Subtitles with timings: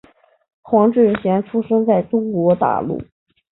[0.63, 2.99] 黄志贤出生在中国大陆。